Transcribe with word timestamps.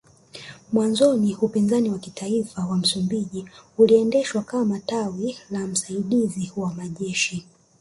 Mwanzoni 0.73 1.37
Upinzani 1.41 1.89
wa 1.89 1.99
Kitaifa 1.99 2.65
wa 2.65 2.77
Msumbiji 2.77 3.45
uliendeshwa 3.77 4.41
kama 4.41 4.63
kama 4.65 4.79
tawi 4.79 5.37
la 5.51 5.67
msaidiziwa 5.67 6.73
majeshi 6.73 7.45